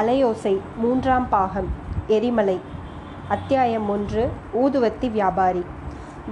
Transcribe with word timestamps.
அலையோசை 0.00 0.58
மூன்றாம் 0.76 1.28
பாகம் 1.28 1.68
எரிமலை. 2.06 2.60
அத்தியாயம் 3.28 3.88
ஒன்று 3.88 4.30
ஊதுவத்தி 4.62 5.10
வியாபாரி. 5.10 5.64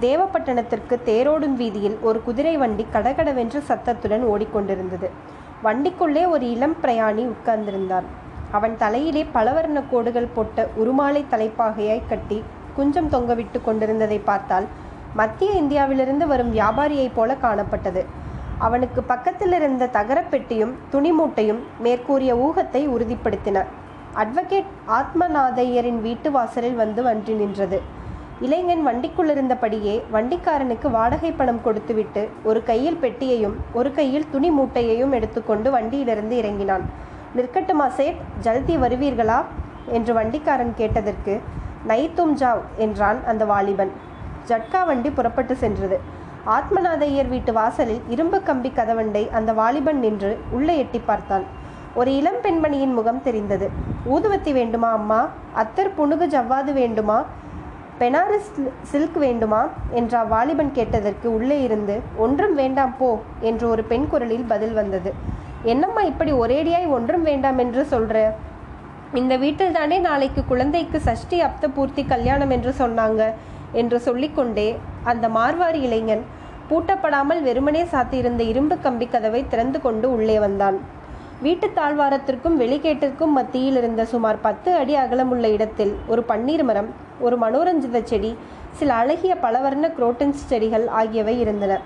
தேவப்பட்டணத்திற்கு 0.01 0.98
தேரோடும் 1.07 1.53
வீதியில் 1.53 1.99
ஒரு 2.03 2.23
குதிரை 2.23 2.57
வண்டி 2.57 2.86
கடகடவென்று 2.93 3.61
சத்தத்துடன் 3.61 4.25
ஓடிக்கொண்டிருந்தது. 4.29 5.09
வண்டிக்குள்ளே 5.64 6.29
ஒரு 6.29 6.50
இளம் 6.50 6.77
பிரயாணி 6.82 7.32
உட்கார்ந்திருந்தான். 7.32 8.07
அவன் 8.50 8.77
தலையிலே 8.77 9.27
பலவர்ண 9.35 9.82
கோடுகள் 9.91 10.35
போட்ட 10.35 10.69
உருமாலை 10.77 11.25
தலைப்பாகையாய் 11.30 12.09
கட்டி 12.09 12.45
குஞ்சம் 12.75 13.11
தொங்கவிட்டு 13.11 13.61
கொண்டிருந்ததை 13.64 14.19
பார்த்தால் 14.19 14.64
மத்திய 15.14 15.50
இந்தியாவிலிருந்து 15.50 16.27
வரும் 16.27 16.55
வியாபாரியைப் 16.55 17.14
போல 17.14 17.36
காணப்பட்டது. 17.43 18.05
அவனுக்கு 18.58 19.03
பக்கத்தில் 19.03 19.53
இருந்த 19.53 19.89
தகரப்பெட்டியும் 19.93 20.72
துணிமூட்டையும் 20.93 21.58
மேற்கூறிய 21.79 22.35
ஊகத்தை 22.35 22.89
உறுதிப்படுத்தின. 22.89 23.64
அட்வொகேட் 24.14 24.71
ஆத்மநாதையரின் 24.89 26.00
வீட்டு 26.00 26.30
வாசலில் 26.30 26.75
வந்து 26.75 27.02
வன்றி 27.02 27.32
நின்றது. 27.32 27.80
இளைஞன் 28.40 28.86
வண்டிக்குள்ளிருந்தபடியே 28.86 30.02
வண்டிக்காரனுக்கு 30.13 30.90
வாடகை 30.90 31.32
பணம் 31.32 31.63
கொடுத்துவிட்டு 31.63 32.28
ஒரு 32.44 32.62
கையில் 32.62 32.98
பெட்டியையும் 33.02 33.55
ஒரு 33.72 33.94
கையில் 33.94 34.30
துணி 34.30 34.50
மூட்டையையும் 34.50 35.11
எடுத்துக்கொண்டு 35.11 35.70
வண்டியிலிருந்து 35.70 36.36
இறங்கினான். 36.36 36.83
நிற்கட்டுமா 37.36 37.88
சேட்? 37.88 38.20
ஜல்தி 38.41 38.77
வருவீர்களா? 38.77 39.44
என்று 39.86 40.14
வண்டிக்காரன் 40.14 40.75
கேட்டதற்கு 40.75 41.41
நைத்தும் 41.88 42.34
ஜாவ் 42.38 42.61
என்றான் 42.77 43.25
அந்த 43.27 43.44
வாலிபன். 43.44 43.91
ஜட்கா 44.48 44.86
வண்டி 44.86 45.11
புறப்பட்டு 45.11 45.56
சென்றது. 45.56 46.16
ஆத்மநாதையர் 46.47 47.28
வீட்டு 47.28 47.53
வாசலில் 47.53 48.01
இரும்பு 48.09 48.42
கம்பி 48.42 48.73
கதவண்டை 48.77 49.31
அந்த 49.31 49.53
வாலிபன் 49.53 49.98
நின்று 49.98 50.39
உள்ளே 50.50 50.78
எட்டி 50.78 51.00
பார்த்தான் 51.06 51.42
ஒரு 51.95 52.17
இளம் 52.17 52.41
பெண்மணியின் 52.42 52.92
முகம் 52.92 53.22
தெரிந்தது. 53.22 53.70
ஊதுவத்தி 54.11 54.53
வேண்டுமா 54.53 54.91
அம்மா? 54.91 55.28
அத்தர் 55.56 55.95
புணுகு 55.98 56.27
ஜவ்வாது 56.28 56.72
வேண்டுமா? 56.72 57.25
பெனாரஸ் 57.98 58.70
சில்க் 58.83 59.19
வேண்டுமா? 59.19 59.69
என்ற 59.91 60.22
வாலிபன் 60.22 60.72
கேட்டதற்கு 60.72 61.34
உள்ளே 61.34 61.62
இருந்து 61.62 62.00
ஒன்றும் 62.17 62.55
வேண்டாம் 62.55 62.95
போ 62.98 63.20
என்று 63.41 63.69
ஒரு 63.69 63.84
பெண் 63.84 64.08
குரலில் 64.08 64.45
பதில் 64.48 64.73
வந்தது. 64.73 65.14
என்னம்மா 65.62 66.00
இப்படி 66.00 66.33
ஒரேடியாய் 66.33 66.89
ஒன்றும் 66.89 67.23
வேண்டாம் 67.23 67.58
என்று 67.58 67.86
சொல்ற? 67.91 68.30
இந்த 69.14 69.36
வீட்டில் 69.36 69.73
தானே 69.73 69.98
நாளைக்கு 69.98 70.45
குழந்தைக்கு 70.45 71.00
சஷ்டி 71.00 71.42
அப்த 71.42 71.69
பூர்த்தி 71.69 72.05
கல்யாணம் 72.05 72.50
என்று 72.50 72.75
சொன்னாங்க 72.78 73.33
என்று 73.73 74.00
சொல்லிக்கொண்டே 74.00 74.78
அந்த 75.12 75.27
மார்வாரி 75.28 75.81
இளைஞன் 75.89 76.25
பூட்டப்படாமல் 76.70 77.41
வெறுமனே 77.42 77.83
சாத்தியிருந்த 77.92 78.42
இரும்பு 78.53 78.77
கம்பி 78.81 79.06
கதவை 79.06 79.42
திறந்து 79.48 79.78
கொண்டு 79.81 80.06
உள்ளே 80.17 80.39
வந்தான். 80.39 80.78
வீட்டு 81.42 81.67
தாழ்வாரத்திற்கும் 81.77 82.56
வெளிகேட்டிற்கும் 82.62 83.34
மத்தியில் 83.36 83.77
இருந்த 83.77 84.03
சுமார் 84.05 84.39
பத்து 84.41 84.70
அடி 84.81 84.95
அகலமுள்ள 84.97 85.47
இடத்தில் 85.56 85.92
ஒரு 86.06 86.23
பன்னீர் 86.29 86.64
மரம் 86.70 86.91
ஒரு 87.20 87.36
மனோரஞ்சித 87.39 88.03
செடி 88.03 88.33
சில 88.79 88.91
அழகிய 88.95 89.33
பலவர்ண 89.42 89.86
குரோட்டன்ஸ் 89.98 90.42
செடிகள் 90.51 90.86
ஆகியவை 91.01 91.34
இருந்தன. 91.41 91.77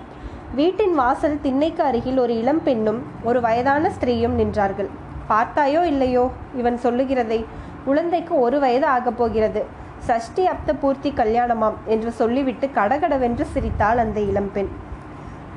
வீட்டின் 0.55 0.95
வாசல் 0.95 1.37
திண்ணைக்கு 1.41 1.83
அருகில் 1.83 2.19
ஒரு 2.23 2.33
இளம் 2.41 2.63
பெண்ணும் 2.63 2.99
ஒரு 3.23 3.39
வயதான 3.41 3.91
ஸ்திரீயும் 3.95 4.37
நின்றார்கள். 4.41 4.89
பார்த்தாயோ 5.29 5.83
இல்லையோ? 5.83 6.25
இவன் 6.55 6.77
சொல்லுகிறதை 6.77 7.39
குழந்தைக்கு 7.85 8.33
ஒரு 8.39 8.59
வயது 8.59 8.87
ஆகப் 8.95 9.17
போகிறது. 9.17 9.63
சஷ்டி 10.07 10.43
அப்த 10.51 10.69
பூர்த்தி 10.73 11.09
கல்யாணமாம் 11.17 11.77
என்று 11.85 12.11
சொல்லிவிட்டு 12.11 12.65
கடகடவென்று 12.77 13.45
சிரித்தாள் 13.53 13.97
அந்த 13.97 14.19
இளம்பெண். 14.19 14.69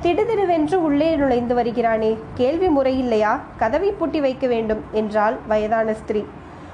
திடுதிடுவென்று 0.03 0.77
உள்ளே 0.87 1.09
நுழைந்து 1.15 1.53
வருகிறானே 1.59 2.11
கேள்வி 2.35 2.67
முறையில்லையா? 2.67 3.33
கதவை 3.57 3.89
பூட்டி 3.91 4.19
வைக்க 4.19 4.47
வேண்டும் 4.47 4.81
என்றாள் 4.91 5.35
வயதான 5.47 5.93
ஸ்திரீ. 5.93 6.21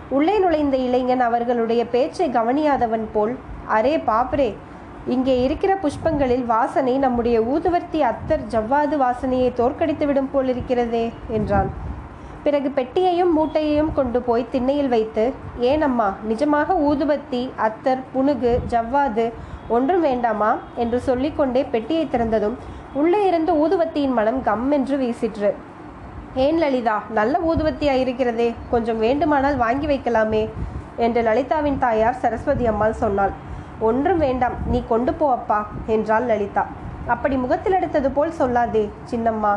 உள்ளே 0.10 0.36
நுழைந்த 0.40 0.76
இளைஞன் 0.78 1.24
அவர்களுடைய 1.28 1.84
பேச்சை 1.86 2.28
கவனியாதவன் 2.30 3.08
போல் 3.14 3.34
அரே 3.78 3.96
பாப்ரே 4.10 4.50
இங்கே 5.08 5.36
இருக்கிற 5.44 5.72
புஷ்பங்களில் 5.76 6.46
வாசனை 6.46 6.94
நம்முடைய 6.98 7.38
ஊதுவர்த்தி 7.54 8.02
அத்தர் 8.10 8.44
ஜவ்வாது 8.54 8.98
வாசனையை 9.06 9.50
தோற்கடித்து 9.54 10.06
விடும் 10.06 10.30
போல் 10.32 10.48
இருக்கிறதே 10.48 11.06
என்றான். 11.30 11.72
பிறகு 12.44 12.70
பெட்டியையும் 12.78 13.34
மூட்டையையும் 13.38 13.92
கொண்டு 13.94 14.20
போய் 14.22 14.52
திண்ணையில் 14.54 14.92
வைத்து 14.94 15.24
ஏனம்மா 15.72 16.08
நிஜமாக 16.30 16.76
ஊதுபத்தி 16.90 17.42
அத்தர் 17.68 18.02
புனுகு 18.14 18.54
ஜவ்வாது 18.72 19.26
ஒன்றும் 19.76 20.02
வேண்டாமா? 20.02 20.50
என்று 20.76 20.98
சொல்லிக்கொண்டே 21.00 21.62
பெட்டியை 21.74 22.06
திறந்ததும் 22.06 22.56
உள்ளே 23.02 23.22
இருந்து 23.28 23.52
ஊதுவத்தியின் 23.64 24.18
மனம் 24.18 24.42
கம் 24.48 24.66
என்று 24.78 24.98
வீசிற்று. 25.04 25.52
ஏன் 26.46 26.60
லலிதா 26.64 26.96
நல்ல 27.18 27.40
ஊதுவத்தியா 27.50 27.96
இருக்கிறதே 28.04 28.50
கொஞ்சம் 28.70 29.00
வேண்டுமானால் 29.06 29.58
வாங்கி 29.64 29.88
வைக்கலாமே 29.92 30.44
என்று 31.06 31.22
லலிதாவின் 31.22 31.80
தாயார் 31.84 32.22
சரஸ்வதி 32.24 32.66
அம்மாள் 32.72 33.02
சொன்னாள். 33.04 33.34
ஒன்றும் 33.90 34.18
வேண்டாம் 34.18 34.58
நீ 34.72 34.82
கொண்டு 34.92 35.14
போ 35.14 35.28
அப்பா 35.32 35.60
என்றாள் 35.96 36.28
லலிதா. 36.32 36.64
அப்படி 37.14 37.36
முகத்தில் 37.36 37.78
எடுத்தது 37.80 38.12
போல் 38.18 38.38
சொல்லாதே 38.40 38.84
சின்னம்மா. 39.12 39.54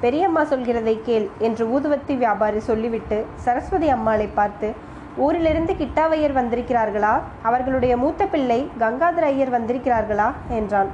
பெரியம்மா 0.00 0.42
சொல்கிறதை 0.42 1.00
கேள் 1.02 1.28
என்று 1.38 1.64
ஊதுவத்தி 1.66 2.16
வியாபாரி 2.16 2.58
சொல்லிவிட்டு 2.58 3.26
சரஸ்வதி 3.34 3.88
அம்மாளை 3.88 4.26
பார்த்து 4.26 4.74
ஊரிலிருந்து 5.16 5.72
கிட்டாவையர் 5.72 6.32
வந்திருக்கிறார்களா? 6.32 7.20
அவர்களுடைய 7.42 7.96
மூத்த 7.96 8.26
பிள்ளை 8.26 8.70
கங்காதர 8.78 9.24
ஐயர் 9.24 9.52
வந்திருக்கிறார்களா? 9.52 10.32
என்றான். 10.48 10.90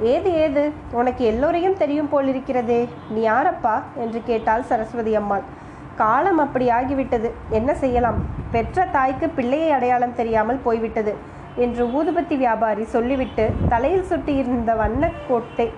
ஏது 0.00 0.34
ஏது? 0.34 0.70
உனக்கு 0.92 1.24
எல்லோரையும் 1.24 1.76
தெரியும் 1.76 2.08
போலிருக்கிறதே. 2.12 2.88
நீ 3.10 3.28
யாரப்பா? 3.28 3.82
என்று 3.96 4.22
கேட்டாள் 4.26 4.62
சரஸ்வதி 4.62 5.14
அம்மாள். 5.14 5.42
காலம் 5.96 6.38
அப்படி 6.38 6.68
ஆகிவிட்டது. 6.68 7.30
என்ன 7.48 7.74
செய்யலாம்? 7.74 8.26
பெற்ற 8.50 8.86
தாய்க்கு 8.86 9.28
பிள்ளையை 9.28 9.70
அடையாளம் 9.70 10.14
தெரியாமல் 10.14 10.60
போய்விட்டது 10.64 11.14
என்று 11.56 11.86
ஊதுபத்தி 11.86 12.36
வியாபாரி 12.36 12.84
சொல்லிவிட்டு 12.84 13.52
தலையில் 13.68 14.08
சுட்டியிருந்த 14.10 14.76
வண்ண 14.76 15.10
கோட்டை 15.28 15.72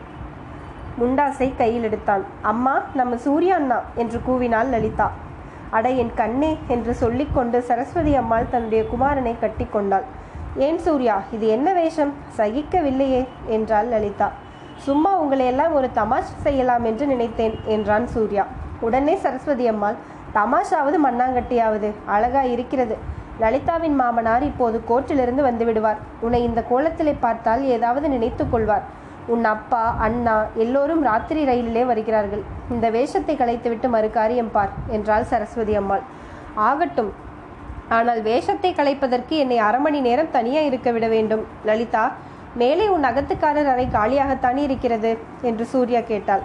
முண்டாசை 1.01 1.49
கையில் 1.57 1.83
எடுத்தான். 1.83 2.25
அம்மா 2.43 2.83
நம்ம 2.95 3.17
சூர்யா 3.17 3.55
அண்ணா 3.55 3.81
என்று 3.95 4.21
கூவினாள் 4.29 4.71
லலிதா. 4.75 5.11
அட 5.71 5.89
என் 5.89 6.15
கண்ணே 6.15 6.59
என்று 6.69 6.95
சொல்லிக்கொண்டு 6.95 7.63
சரஸ்வதி 7.63 8.15
அம்மாள் 8.15 8.51
தன்னுடைய 8.51 8.85
குமாரனை 8.93 9.35
கட்டி 9.41 9.67
கொண்டாள். 9.71 10.07
ஏன் 10.57 10.79
சூர்யா 10.79 11.23
இது 11.31 11.49
என்ன 11.49 11.73
வேஷம்? 11.73 12.13
சகிக்கவில்லையே 12.37 13.27
என்றாள் 13.47 13.87
லலிதா. 13.87 14.29
சும்மா 14.77 15.13
உங்களையெல்லாம் 15.23 15.73
ஒரு 15.73 15.91
தமாஷ் 15.95 16.35
செய்யலாம் 16.43 16.85
என்று 16.85 17.07
நினைத்தேன் 17.07 17.55
என்றான் 17.67 18.07
சூர்யா. 18.07 18.47
உடனே 18.81 19.17
சரஸ்வதி 19.17 19.67
அம்மாள் 19.67 19.99
தமாஷாவது 20.35 20.99
மண்ணாங்கட்டியாவது 21.07 21.91
அழகா 22.07 22.43
இருக்கிறது. 22.43 22.97
லலிதாவின் 23.41 23.95
மாமனார் 24.01 24.43
இப்போது 24.43 24.83
கோர்ட்டிலிருந்து 24.89 25.43
வந்து 25.43 25.65
விடுவார். 25.65 26.01
உன்னை 26.21 26.43
இந்த 26.43 26.65
கோலத்திலே 26.71 27.15
பார்த்தால் 27.21 27.63
ஏதாவது 27.65 28.09
நினைத்துக் 28.09 28.53
கொள்வார். 28.53 28.83
உன் 29.35 29.45
அப்பா 29.45 29.83
அண்ணா 30.07 30.35
எல்லோரும் 30.65 31.03
ராத்திரி 31.09 31.43
ரயிலிலே 31.51 31.83
வருகிறார்கள். 31.91 32.43
இந்த 32.71 32.87
வேஷத்தை 32.91 33.35
கலைத்துவிட்டு 33.37 33.89
மறு 33.89 34.11
காரியம் 34.11 34.51
பார் 34.55 34.73
என்றாள் 34.97 35.29
சரஸ்வதி 35.33 35.75
அம்மாள். 35.81 36.05
ஆகட்டும். 36.69 37.11
ஆனால் 37.97 38.21
வேஷத்தை 38.23 38.71
கலைப்பதற்கு 38.75 39.37
என்னை 39.45 39.59
அரை 39.69 39.81
மணி 39.81 40.01
நேரம் 40.01 40.33
தனியாக 40.37 40.69
இருக்க 40.71 40.91
விட 40.97 41.07
வேண்டும். 41.09 41.45
லலிதா 41.71 42.05
மேலே 42.61 42.87
உன் 42.89 43.09
அகத்துக்காரர் 43.11 43.71
அறை 43.73 43.87
காலியாகத்தானே 43.97 44.63
இருக்கிறது? 44.69 45.11
என்று 45.43 45.67
சூர்யா 45.73 46.01
கேட்டாள். 46.11 46.43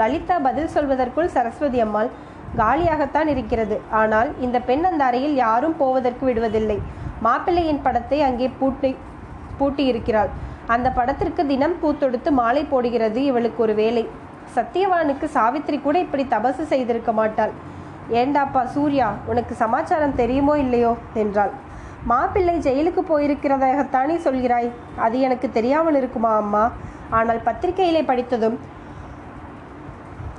லலிதா 0.00 0.36
பதில் 0.46 0.72
சொல்வதற்குள் 0.76 1.34
சரஸ்வதி 1.36 1.80
அம்மாள் 1.86 2.10
காலியாகத்தான் 2.56 3.28
இருக்கிறது. 3.34 3.76
ஆனால் 3.90 4.30
இந்த 4.40 4.58
பெண் 4.60 4.84
அந்த 4.84 5.04
அறையில் 5.04 5.34
யாரும் 5.34 5.76
போவதற்கு 5.76 6.24
விடுவதில்லை. 6.26 6.78
மாப்பிள்ளையின் 7.26 7.84
படத்தை 7.86 8.18
அங்கே 8.22 8.48
பூட்டி 8.58 8.90
பூட்டி 9.58 9.84
இருக்கிறாள் 9.90 10.30
அந்த 10.66 10.90
படத்திற்கு 10.90 11.46
தினம் 11.46 11.76
பூத்தொடுத்து 11.82 12.30
மாலை 12.30 12.64
போடுகிறது 12.64 13.24
இவளுக்கு 13.24 13.62
ஒரு 13.62 13.74
வேலை. 13.74 14.08
சத்தியவானுக்கு 14.54 15.24
சாவித்திரி 15.24 15.78
கூட 15.78 15.98
இப்படி 15.98 16.26
தபசு 16.30 16.62
செய்திருக்க 16.62 17.12
மாட்டாள். 17.12 17.52
ஏண்டாப்பா 18.10 18.64
சூர்யா 18.64 19.14
உனக்கு 19.26 19.54
சமாச்சாரம் 19.54 20.14
தெரியுமோ 20.14 20.58
இல்லையோ? 20.58 20.96
என்றாள். 21.14 21.50
மாப்பிள்ளை 22.04 22.54
ஜெயிலுக்கு 22.58 23.02
போயிருக்கிறதாகத்தானே 23.08 24.16
சொல்கிறாய்? 24.16 24.70
அது 24.96 25.20
எனக்கு 25.20 25.50
தெரியாமல் 25.50 25.94
இருக்குமா 25.94 26.36
அம்மா? 26.36 26.70
ஆனால் 27.10 27.40
பத்திரிகையிலே 27.44 28.02
படித்ததும் 28.04 28.58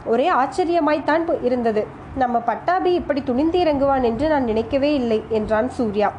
ஒரே 0.06 0.30
ஆச்சரியமாய்த்தான் 0.32 1.24
இருந்தது. 1.44 1.88
நம்ம 2.16 2.40
பட்டாபி 2.40 2.94
இப்படி 2.94 3.24
துணிந்து 3.24 3.60
இறங்குவான் 3.64 4.04
என்று 4.04 4.28
நான் 4.28 4.44
நினைக்கவே 4.44 4.94
இல்லை 4.94 5.24
என்றான் 5.30 5.70
சூர்யா. 5.70 6.12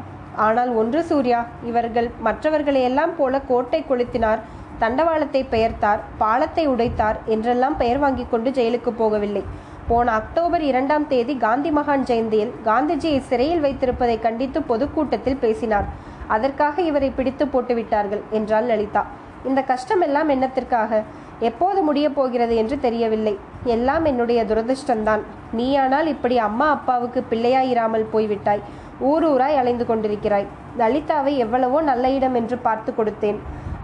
ஆனால் 0.46 0.70
ஒன்று 0.80 1.00
சூர்யா 1.10 1.40
இவர்கள் 1.70 2.08
மற்றவர்களையெல்லாம் 2.26 3.12
போல 3.18 3.40
கோட்டை 3.50 3.80
கொளுத்தினார். 3.88 4.42
தண்டவாளத்தை 4.82 5.40
பெயர்த்தார் 5.54 6.02
பாலத்தை 6.18 6.64
உடைத்தார் 6.72 7.16
என்றெல்லாம் 7.34 7.76
பெயர் 7.80 8.00
வாங்கி 8.02 8.24
கொண்டு 8.32 8.50
ஜெயிலுக்கு 8.58 8.90
போகவில்லை. 9.00 9.42
போன 9.88 10.12
அக்டோபர் 10.20 10.64
இரண்டாம் 10.70 11.06
தேதி 11.12 11.34
காந்தி 11.44 11.70
மகான் 11.76 12.04
ஜெயந்தியில் 12.10 12.52
காந்திஜியை 12.66 13.20
சிறையில் 13.28 13.64
வைத்திருப்பதை 13.66 14.16
கண்டித்து 14.26 14.60
பொதுக்கூட்டத்தில் 14.70 15.40
பேசினார். 15.44 15.86
அதற்காக 16.34 16.82
இவரை 16.90 17.10
பிடித்து 17.18 17.44
போட்டுவிட்டார்கள் 17.52 18.22
என்றாள் 18.38 18.68
லலிதா. 18.70 19.02
இந்த 19.48 19.60
கஷ்டம் 19.70 20.02
எல்லாம் 20.06 20.30
என்னத்திற்காக? 20.34 21.00
எப்போது 21.48 21.80
முடியப் 21.88 22.16
போகிறது 22.16 22.54
என்று 22.62 22.76
தெரியவில்லை. 22.86 23.34
எல்லாம் 23.74 24.04
என்னுடைய 24.10 24.40
துரதிர்ஷ்டந்தான் 24.50 25.22
நீயானால் 25.58 26.08
இப்படி 26.14 26.36
அம்மா 26.48 26.66
அப்பாவுக்கு 26.76 27.20
பிள்ளையாயிராமல் 27.30 28.10
போய்விட்டாய். 28.14 28.62
ஊர் 29.08 29.24
ஊராய் 29.30 29.58
அலைந்து 29.60 29.84
கொண்டிருக்கிறாய். 29.86 30.46
லலிதாவை 30.78 31.32
எவ்வளவோ 31.44 31.80
நல்ல 31.88 32.08
இடம் 32.10 32.34
என்று 32.34 32.56
பார்த்து 32.66 32.92
கொடுத்தேன். 32.96 33.38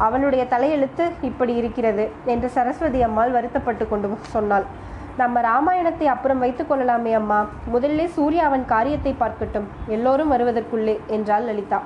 அவளுடைய 0.07 0.45
தலையெழுத்து 0.53 1.05
இப்படி 1.29 1.55
இருக்கிறது 1.55 2.05
என்று 2.33 2.49
சரஸ்வதி 2.57 3.01
அம்மாள் 3.09 3.35
வருத்தப்பட்டு 3.37 3.85
கொண்டு 3.89 4.09
சொன்னாள். 4.37 4.67
நம்ம 5.17 5.41
ராமாயணத்தை 5.41 6.07
அப்புறம் 6.13 6.43
வைத்துக் 6.45 6.69
கொள்ளலாமே 6.69 7.13
அம்மா. 7.13 7.41
முதல்ல 7.75 8.07
சூர்யா 8.17 8.45
அவன் 8.51 8.65
காரியத்தை 8.73 9.15
பார்க்கட்டும். 9.21 9.69
எல்லோரும் 9.97 10.33
வருவதற்குள்ளே 10.35 10.97
என்றாள் 11.17 11.47
லலிதா. 11.51 11.81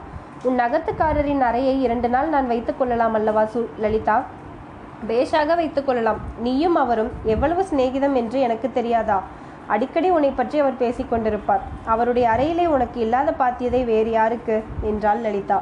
உன் 0.47 0.59
நகத்துக்காரரின் 0.63 1.43
அறையை 1.49 1.75
இரண்டு 1.87 2.09
நாள் 2.09 2.29
நான் 2.35 2.51
வைத்துக் 2.53 2.79
கொள்ளலாம் 2.79 3.15
அல்லவா 3.19 3.43
சு 3.55 3.63
லலிதா? 3.85 4.17
பேஷாக 5.09 5.55
வைத்துக் 5.61 5.87
கொள்ளலாம். 5.87 6.21
நீயும் 6.45 6.79
அவரும் 6.83 7.11
எவ்வளவு 7.35 7.65
சிநேகிதம் 7.71 8.17
என்று 8.21 8.41
எனக்கு 8.41 8.71
தெரியாதா? 8.79 9.19
அடிக்கடி 9.75 10.11
உன்னை 10.11 10.31
பற்றி 10.31 10.57
அவர் 10.59 10.81
பேசிக் 10.83 11.11
கொண்டிருப்பார். 11.13 11.65
அவருடைய 11.85 12.27
அறையிலே 12.35 12.67
உனக்கு 12.67 13.01
இல்லாத 13.01 13.35
பாத்தியதை 13.39 13.85
வேறு 13.85 14.11
யாருக்கு? 14.11 14.57
என்றாள் 14.83 15.21
லலிதா. 15.27 15.59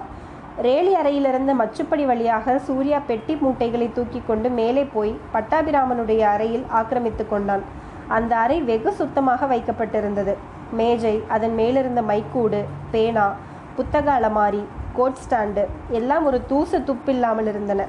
ரேலி 0.67 0.93
அறையிலிருந்து 0.93 1.53
மச்சுப்படி 1.55 2.05
வழியாக 2.06 2.58
சூர்யா 2.58 2.99
பெட்டி 3.06 3.35
மூட்டைகளை 3.35 3.88
தூக்கி 3.93 4.23
கொண்டு 4.26 4.49
மேலே 4.50 4.85
போய் 4.94 5.12
பட்டாபிராமனுடைய 5.35 6.23
அறையில் 6.35 6.64
ஆக்கிரமித்து 6.69 7.26
கொண்டான். 7.29 7.64
அந்த 8.08 8.32
அறை 8.37 8.58
வெகு 8.70 8.93
சுத்தமாக 8.93 9.47
வைக்கப்பட்டிருந்தது. 9.47 10.35
மேஜை 10.73 11.14
அதன் 11.29 11.55
மேலிருந்த 11.55 12.03
மைக்கூடு 12.03 12.61
பேனா 12.91 13.26
புத்தக 13.76 14.06
அலமாரி 14.12 14.64
கோட் 14.94 15.20
ஸ்டாண்டு 15.23 15.62
எல்லாம் 15.99 16.25
ஒரு 16.25 16.38
தூசு 16.47 16.79
துப்பில்லாமல் 16.88 17.49
இருந்தன. 17.53 17.82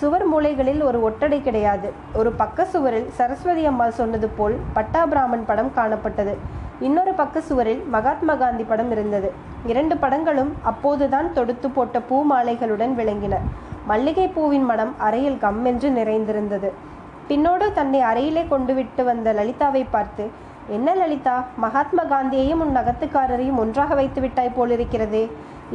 சுவர் 0.00 0.24
மூலைகளில் 0.32 0.80
ஒரு 0.88 0.98
ஒட்டடை 1.08 1.38
கிடையாது. 1.42 1.88
ஒரு 2.14 2.30
பக்க 2.40 2.64
சுவரில் 2.72 3.08
சரஸ்வதி 3.18 3.64
அம்மாள் 3.70 3.98
சொன்னது 3.98 4.28
போல் 4.38 4.56
பட்டாபிராமன் 4.76 5.44
படம் 5.46 5.70
காணப்பட்டது. 5.76 6.34
இன்னொரு 6.80 7.12
பக்க 7.20 7.40
சுவரில் 7.40 7.82
மகாத்மா 7.94 8.34
காந்தி 8.34 8.64
படம் 8.70 8.90
இருந்தது. 8.90 9.28
இரண்டு 9.66 9.96
படங்களும் 9.96 10.52
அப்போதுதான் 10.70 11.28
தொடுத்து 11.32 11.70
போட்ட 11.70 12.00
பூ 12.00 12.16
மாலைகளுடன் 12.32 12.94
விளங்கின. 13.00 13.36
மல்லிகை 13.86 14.26
பூவின் 14.28 14.66
மனம் 14.70 14.92
அறையில் 14.98 15.38
கம்மென்று 15.44 15.90
நிறைந்திருந்தது. 15.90 16.70
பின்னோடு 17.28 17.66
தன்னை 17.72 18.00
அறையிலே 18.10 18.44
கொண்டு 18.48 18.74
விட்டு 18.74 19.04
வந்த 19.04 19.28
லலிதாவை 19.32 19.84
பார்த்து 19.90 20.24
என்ன 20.76 20.88
லலிதா 20.94 21.36
மகாத்மா 21.56 22.02
காந்தியையும் 22.04 22.62
உன் 22.64 22.76
நகத்துக்காரரையும் 22.76 23.60
ஒன்றாக 23.62 23.94
வைத்து 23.94 24.20
விட்டாய் 24.20 24.56
போலிருக்கிறதே. 24.58 25.24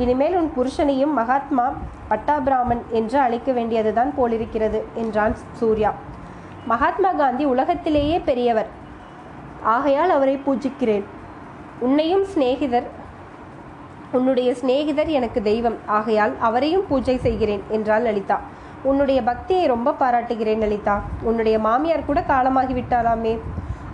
இனிமேல் 0.03 0.35
உன் 0.39 0.51
புருஷனையும் 0.57 1.13
மகாத்மா 1.13 1.65
பட்டாபிராமன் 2.09 2.83
என்று 2.89 3.17
அழைக்க 3.19 3.51
வேண்டியதுதான் 3.51 4.11
போலிருக்கிறது 4.15 4.79
என்றான் 4.93 5.35
சூர்யா. 5.53 5.91
மகாத்மா 6.65 7.11
காந்தி 7.11 7.45
உலகத்திலேயே 7.45 8.19
பெரியவர். 8.19 8.69
ஆகையால் 9.75 10.09
அவரை 10.09 10.35
பூஜிக்கிறேன். 10.45 11.05
உன்னையும் 11.79 12.25
சிநேகிதர் 12.25 12.87
உன்னுடைய 14.11 14.49
சிநேகிதர் 14.53 15.09
எனக்கு 15.17 15.41
தெய்வம். 15.41 15.77
ஆகையால் 15.97 16.33
அவரையும் 16.39 16.87
பூஜை 16.87 17.17
செய்கிறேன் 17.17 17.63
என்றாள் 17.69 18.01
லலிதா. 18.01 18.37
உன்னுடைய 18.83 19.19
பக்தியை 19.21 19.65
ரொம்ப 19.65 19.93
பாராட்டுகிறேன் 19.93 20.59
லலிதா. 20.59 20.95
உன்னுடைய 21.21 21.59
மாமியார் 21.59 22.09
கூட 22.09 22.21
காலமாகி 22.21 22.73
விட்டாலாமே 22.73 23.33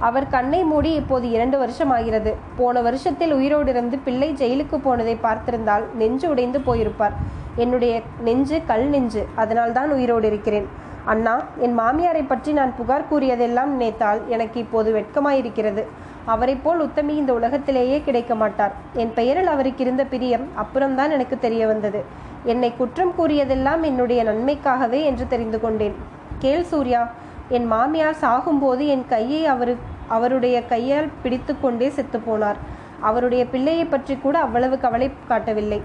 அவர் 0.07 0.31
கண்ணை 0.35 0.61
மூடி 0.71 0.89
இப்போது 1.01 1.25
இரண்டு 1.35 1.57
வருஷம் 1.61 1.91
ஆகிறது 1.97 2.31
போன 2.57 2.81
வருஷத்தில் 2.87 3.33
உயிரோடு 3.37 3.69
இருந்து 3.73 3.97
பிள்ளை 4.05 4.29
ஜெயிலுக்கு 4.41 4.77
போனதை 4.87 5.15
பார்த்திருந்தால் 5.25 5.85
நெஞ்சு 5.99 6.27
உடைந்து 6.33 6.59
போயிருப்பார். 6.67 7.15
என்னுடைய 7.63 7.93
நெஞ்சு 8.27 8.57
கல் 8.71 8.87
நெஞ்சு 8.95 9.21
அதனால் 9.43 9.75
தான் 9.77 9.93
உயிரோடு 9.97 10.27
இருக்கிறேன் 10.31 10.67
அண்ணா 11.13 11.33
என் 11.65 11.75
மாமியாரை 11.79 12.23
பற்றி 12.27 12.51
நான் 12.59 12.75
புகார் 12.77 13.09
கூறியதெல்லாம் 13.09 13.71
நினைத்தால் 13.73 14.21
எனக்கு 14.35 14.57
இப்போது 14.65 14.89
வெட்கமாயிருக்கிறது. 14.97 15.83
அவரைப் 16.33 16.63
போல் 16.63 16.79
உத்தமி 16.85 17.13
இந்த 17.21 17.31
உலகத்திலேயே 17.39 17.97
கிடைக்க 18.05 18.35
மாட்டார். 18.41 18.73
என் 19.01 19.11
பெயரில் 19.17 19.51
அவருக்கு 19.53 19.83
இருந்த 19.85 20.03
பிரியம் 20.13 20.45
அப்புறம்தான் 20.61 21.13
எனக்கு 21.17 21.37
தெரிய 21.45 21.63
வந்தது. 21.71 22.01
என்னை 22.53 22.71
குற்றம் 22.79 23.13
கூறியதெல்லாம் 23.19 23.83
என்னுடைய 23.89 24.21
நன்மைக்காகவே 24.29 25.01
என்று 25.09 25.27
தெரிந்து 25.33 25.59
கொண்டேன். 25.65 25.95
கேள் 26.43 26.65
சூர்யா 26.71 27.03
என் 27.57 27.67
மாமியார் 27.73 28.21
சாகும்போது 28.21 28.83
என் 28.93 29.05
கையை 29.13 29.41
அவருக்கு 29.53 29.91
அவருடைய 30.15 30.55
கையால் 30.73 31.13
பிடித்து 31.23 31.53
கொண்டே 31.59 31.87
செத்துப்போனார். 31.97 32.59
அவருடைய 33.09 33.43
பிள்ளையை 33.53 33.85
பற்றி 33.85 34.15
கூட 34.17 34.35
அவ்வளவு 34.39 34.75
கவலை 34.79 35.07
காட்டவில்லை. 35.31 35.79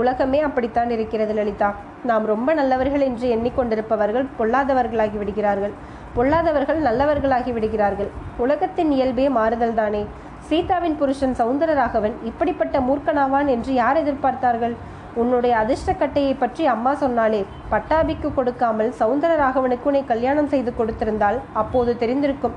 உலகமே 0.00 0.40
அப்படித்தான் 0.46 0.90
இருக்கிறது 0.90 1.34
லலிதா. 1.38 1.68
நாம் 2.08 2.24
ரொம்ப 2.32 2.48
நல்லவர்கள் 2.54 3.04
என்று 3.08 3.26
எண்ணிக்கொண்டிருப்பவர்கள் 3.36 4.26
பொல்லாதவர்களாகி 4.38 5.18
விடுகிறார்கள். 5.20 5.74
பொல்லாதவர்கள் 6.16 6.80
நல்லவர்களாகி 6.88 7.52
விடுகிறார்கள். 7.52 8.10
உலகத்தின் 8.44 8.90
இயல்பே 8.96 9.26
மாறுதல் 9.38 9.78
தானே 9.80 10.02
சீதாவின் 10.48 10.98
புருஷன் 11.00 11.34
சவுந்தரராகவன் 11.40 12.14
இப்படிப்பட்ட 12.30 12.80
மூர்க்கனாவான் 12.80 13.48
என்று 13.54 13.72
யார் 13.74 14.00
எதிர்பார்த்தார்கள்? 14.02 14.74
உன்னுடைய 15.20 15.52
அதிர்ஷ்டக்கட்டையை 15.62 16.34
பற்றி 16.38 16.64
அம்மா 16.72 16.94
சொன்னாலே 16.94 17.40
பட்டாபிக்கு 17.70 18.28
கொடுக்காமல் 18.34 18.90
சவுந்தரராகவனுக்கு 19.00 19.88
உன்னை 19.90 20.02
கல்யாணம் 20.10 20.50
செய்து 20.52 20.72
கொடுத்திருந்தால் 20.78 21.38
அப்போது 21.52 21.92
தெரிந்திருக்கும். 22.02 22.56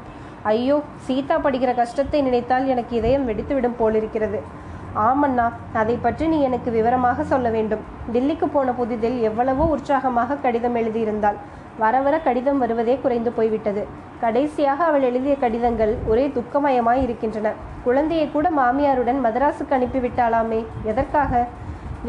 ஐயோ 0.49 0.75
சீதா 1.05 1.35
படிக்கிற 1.45 1.71
கஷ்டத்தை 1.75 2.19
நினைத்தால் 2.21 2.65
எனக்கு 2.65 2.93
இதயம் 2.99 3.27
வெடித்துவிடும் 3.29 3.79
போலிருக்கிறது. 3.79 4.39
ஆமண்ணா 5.07 5.45
அதை 5.73 5.95
பற்றி 5.95 6.25
நீ 6.27 6.37
எனக்கு 6.41 6.69
விவரமாக 6.71 7.23
சொல்ல 7.23 7.49
வேண்டும். 7.49 7.83
டில்லிக்கு 8.13 8.47
போன 8.55 8.71
புதிதில் 8.71 9.17
எவ்வளவோ 9.21 9.65
உற்சாகமாக 9.75 10.35
கடிதம் 10.35 10.75
எழுதியிருந்தாள். 10.75 11.37
வர 11.77 12.01
வர 12.05 12.15
கடிதம் 12.19 12.61
வருவதே 12.63 12.95
குறைந்து 13.01 13.31
போய்விட்டது. 13.31 13.83
கடைசியாக 14.23 14.83
அவள் 14.83 15.05
எழுதிய 15.09 15.35
கடிதங்கள் 15.43 15.97
ஒரே 16.07 16.25
துக்கமயமாய் 16.37 17.03
இருக்கின்றன. 17.05 17.53
குழந்தையை 17.83 18.31
கூட 18.31 18.49
மாமியாருடன் 18.59 19.19
மதராசுக்கு 19.25 19.75
அனுப்பிவிட்டாளாமே 19.77 20.65
எதற்காக? 20.83 21.45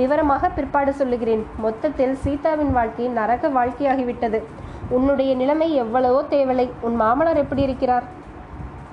விவரமாக 0.00 0.49
பிற்பாடு 0.49 0.93
சொல்லுகிறேன். 0.93 1.44
மொத்தத்தில் 1.58 2.14
சீதாவின் 2.25 2.73
வாழ்க்கை 2.79 3.08
நரக 3.08 3.49
வாழ்க்கையாகிவிட்டது. 3.58 4.40
உன்னுடைய 4.88 5.34
நிலைமை 5.34 5.75
எவ்வளவோ 5.75 6.25
தேவலை. 6.34 6.70
உன் 6.81 6.94
மாமனார் 6.94 7.37
எப்படி 7.37 7.62
இருக்கிறார்? 7.62 8.06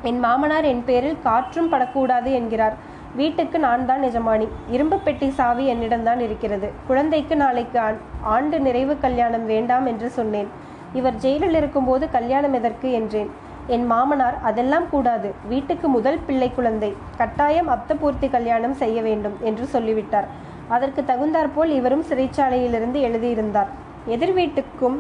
என் 0.04 0.19
மாமனார் 0.19 0.66
என் 0.66 0.84
பேரில் 0.86 1.22
காற்றும் 1.24 1.69
படக்கூடாது 1.69 2.31
என்கிறார். 2.31 2.75
வீட்டுக்கு 3.16 3.60
நான் 3.60 3.86
தான் 3.86 4.04
எஜமானி. 4.04 4.48
இரும்பு 4.69 5.00
பெட்டி 5.00 5.30
சாவி 5.30 5.74
என்னிடம்தான் 5.74 6.19
இருக்கிறது. 6.19 6.72
குழந்தைக்கு 6.88 7.36
நாளைக்கு 7.36 7.80
ஆண்டு 8.22 8.60
நிறைவு 8.60 8.98
கல்யாணம் 8.98 9.46
வேண்டாம் 9.46 9.86
என்று 9.86 10.10
சொன்னேன். 10.10 10.50
இவர் 10.94 11.16
ஜெயிலில் 11.16 11.54
இருக்கும்போது 11.54 12.10
கல்யாணம் 12.10 12.54
எதற்கு 12.54 12.91
என்றேன். 12.91 13.29
என் 13.68 13.86
மாமனார் 13.86 14.38
அதெல்லாம் 14.41 14.89
கூடாது. 14.89 15.34
வீட்டுக்கு 15.48 15.88
முதல் 15.88 16.20
பிள்ளை 16.27 16.51
குழந்தை. 16.53 16.96
கட்டாயம் 17.18 17.70
அப்தபூர்த்தி 17.70 18.29
கல்யாணம் 18.29 18.74
செய்ய 18.74 19.01
வேண்டும் 19.01 19.38
என்று 19.41 19.65
சொல்லிவிட்டார். 19.65 20.27
அதற்கு 20.68 21.06
தகுந்தாற்போல் 21.06 21.70
இவரும் 21.70 22.03
சிறைச்சாலையிலிருந்து 22.10 23.00
எழுதியிருந்தார். 23.10 23.70
எதிர் 24.06 24.34
வீட்டுக்கும் 24.34 25.00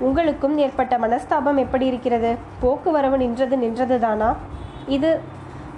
உங்களுக்கும் 0.00 0.58
ஏற்பட்ட 0.58 0.98
மனஸ்தாபம் 0.98 1.56
எப்படி 1.56 1.86
இருக்கிறது? 1.86 2.36
போக்குவரவு 2.60 3.16
நின்றது 3.16 3.56
நின்றதுதானா? 3.56 4.34
இது 4.86 5.20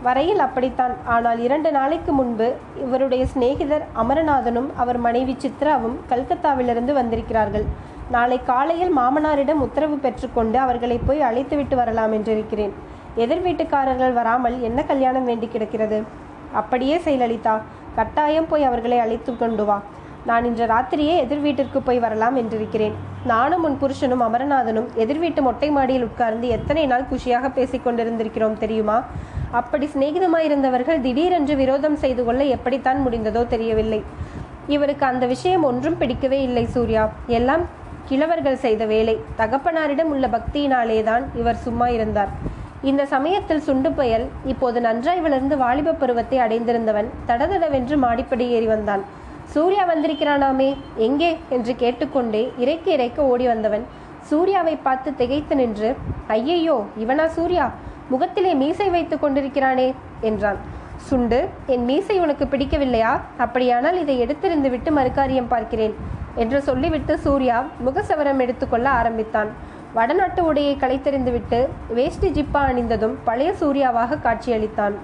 வரையில் 0.02 0.38
அப்படித்தான். 0.38 0.94
ஆனால் 1.04 1.38
இரண்டு 1.38 1.73
நாளைக்கு 1.73 2.12
முன்பு 2.12 2.56
இவருடைய 2.85 3.26
சிநேகிதர் 3.26 3.85
அமரநாதனும் 3.94 4.68
அவர் 4.76 4.99
மனைவி 4.99 5.37
சித்ராவும் 5.44 5.96
கல்கத்தாவிலிருந்து 6.08 6.92
வந்திருக்கிறார்கள். 6.92 7.64
நாளை 8.11 8.40
காலையில் 8.44 8.96
மாமனாரிடம் 8.99 9.62
உத்தரவு 9.66 9.96
பெற்றுக்கொண்டு 9.96 10.58
அவர்களை 10.58 10.99
போய் 10.99 11.20
அழைத்துவிட்டு 11.20 11.75
வரலாம் 11.75 12.12
என்றிருக்கிறேன். 12.12 12.73
எதிர் 13.16 13.42
வீட்டுக்காரர்கள் 13.42 14.12
வராமல் 14.12 14.61
என்ன 14.61 14.82
கல்யாணம் 14.82 15.25
வேண்டி 15.25 15.46
கிடக்கிறது? 15.46 16.02
அப்படியே 16.52 16.99
செயலலிதா 16.99 17.61
கட்டாயம் 17.94 18.49
போய் 18.49 18.62
அவர்களை 18.62 18.99
அழைத்து 18.99 19.37
கொண்டு 19.37 19.64
வா. 19.64 19.82
நான் 20.28 20.47
இன்று 20.49 20.64
ராத்திரியே 20.66 21.14
எதிர் 21.25 21.42
வீட்டிற்கு 21.45 21.78
போய் 21.80 22.00
வரலாம் 22.04 22.37
என்றிருக்கிறேன். 22.37 22.95
நானும் 23.33 23.64
உன் 23.66 23.76
புருஷனும் 23.83 24.23
அமரநாதனும் 24.26 24.88
எதிர் 25.02 25.18
வீட்டு 25.18 25.40
மொட்டை 25.42 25.68
மாடியில் 25.71 26.06
உட்கார்ந்து 26.06 26.47
எத்தனை 26.49 26.85
நாள் 26.87 27.04
குஷியாக 27.11 27.49
பேசிக் 27.49 27.85
கொண்டிருந்திருக்கிறோம் 27.87 28.56
தெரியுமா? 28.62 28.97
அப்படி 29.50 29.87
சிநேகிதமாயிருந்தவர்கள் 29.87 31.00
திடீரென்று 31.00 31.56
விரோதம் 31.56 31.99
செய்து 32.04 32.25
கொள்ள 32.25 32.42
எப்படித்தான் 32.56 33.00
முடிந்ததோ 33.06 33.42
தெரியவில்லை. 33.54 34.00
இவருக்கு 34.66 35.06
அந்த 35.06 35.25
விஷயம் 35.26 35.62
ஒன்றும் 35.62 35.99
பிடிக்கவே 35.99 36.40
இல்லை 36.42 36.64
சூர்யா. 36.76 37.04
எல்லாம் 37.38 37.64
கிழவர்கள் 38.09 38.59
செய்த 38.64 38.83
வேலை. 38.95 39.14
தகப்பனாரிடம் 39.38 40.11
உள்ள 40.14 40.26
பக்தியினாலேதான் 40.26 41.25
இவர் 41.35 41.62
சும்மா 41.66 41.88
இருந்தார். 41.88 42.33
இந்த 42.83 43.02
சமயத்தில் 43.06 43.62
சுண்டு 43.68 43.90
புயல் 43.92 44.26
இப்போது 44.45 44.80
நன்றாய் 44.80 45.21
வளர்ந்து 45.21 45.54
வாலிப 45.56 45.95
பருவத்தை 46.02 46.38
அடைந்திருந்தவன் 46.38 47.09
தடதடவென்று 47.30 47.97
மாடிப்படி 48.04 48.47
ஏறி 48.56 48.66
வந்தான். 48.66 49.04
சூர்யா 49.52 49.82
வந்திருக்கிறானாமே 49.88 50.76
எங்கே? 50.96 51.38
என்று 51.48 51.76
கேட்டுக்கொண்டே 51.76 52.52
இறைக்க 52.58 52.90
இறைக்க 52.90 53.22
ஓடி 53.22 53.46
வந்தவன். 53.46 53.84
சூர்யாவை 54.20 54.76
பார்த்து 54.76 55.14
திகைத்து 55.14 55.56
நின்று 55.56 55.96
ஐயையோ 56.26 56.84
இவனா 56.98 57.26
சூர்யா? 57.26 57.70
முகத்திலே 58.08 58.54
மீசை 58.54 58.88
வைத்துக் 58.88 59.22
கொண்டிருக்கிறானே 59.24 59.94
என்றான். 60.20 60.56
சுண்டு 60.96 61.48
என் 61.66 61.84
மீசை 61.84 62.20
உனக்கு 62.20 62.44
பிடிக்கவில்லையா? 62.44 63.20
அப்படியானால் 63.36 64.00
இதை 64.00 64.14
எடுத்திருந்து 64.24 64.70
விட்டு 64.70 64.90
மறுகாரியம் 64.90 65.48
பார்க்கிறேன் 65.48 65.94
என்று 66.34 66.62
சொல்லிவிட்டு 66.62 67.18
சூர்யா 67.18 67.64
முகசவரம் 67.86 68.38
எடுத்துக்கொள்ள 68.38 68.88
ஆரம்பித்தான். 68.90 69.50
வடநாட்டு 69.94 70.52
உடையை 70.52 70.74
களைத்தெறிந்துவிட்டு 70.76 71.68
வேஷ்டி 71.88 72.30
ஜிப்பா 72.30 72.62
அணிந்ததும் 72.70 73.14
பழைய 73.24 73.52
சூர்யாவாக 73.60 74.18
காட்சியளித்தான். 74.22 74.96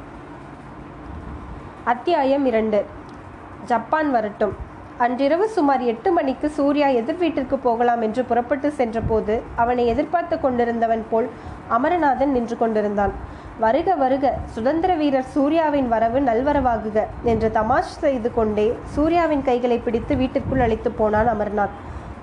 அத்தியாயம் 1.85 2.45
இரண்டு. 2.47 2.81
ஜப்பான் 3.71 4.11
வரட்டும். 4.11 4.55
அன்றிரவு 5.05 5.47
சுமார் 5.49 5.83
எட்டு 5.91 6.13
மணிக்கு 6.13 6.49
சூர்யா 6.57 6.89
எதிர் 7.01 7.21
வீட்டிற்கு 7.23 7.57
போகலாம் 7.59 8.03
என்று 8.07 8.23
புறப்பட்டு 8.25 8.69
சென்றபோது 8.73 9.35
அவனை 9.63 9.85
எதிர்பார்த்து 9.87 10.37
கொண்டிருந்தவன் 10.41 11.05
போல் 11.11 11.29
அமரநாதன் 11.77 12.35
நின்று 12.37 12.57
கொண்டிருந்தான். 12.59 13.13
வருக 13.61 13.95
வருக 13.95 14.35
சுதந்திர 14.55 14.93
வீரர் 14.95 15.31
சூர்யாவின் 15.35 15.89
வரவு 15.89 16.21
நல்வரவாகுக 16.21 17.07
என்று 17.23 17.51
தமாஷ் 17.51 17.97
செய்து 18.05 18.31
கொண்டே 18.35 18.67
சூர்யாவின் 18.95 19.43
கைகளை 19.43 19.79
பிடித்து 19.79 20.17
வீட்டிற்குள் 20.17 20.65
அழைத்து 20.67 20.91
போனான் 20.91 21.31
அமர்நாத். 21.35 21.75